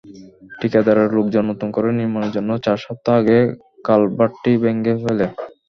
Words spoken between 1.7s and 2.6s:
করে নির্মাণের জন্য